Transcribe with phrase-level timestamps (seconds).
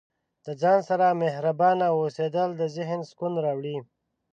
[0.45, 3.77] د ځان سره مهربانه اوسیدل د ذهن سکون راوړي.